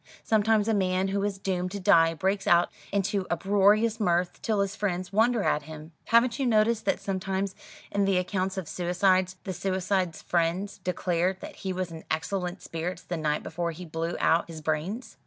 [0.23, 4.75] Sometimes a man who is doomed to die breaks out into uproarious mirth, till his
[4.75, 5.91] friends wonder at him.
[6.05, 7.53] Haven't you noticed that sometimes
[7.91, 13.03] in the accounts of suicides, the suicide's friends declare that he was in excellent spirits
[13.03, 15.17] the night before he blew out his brains?"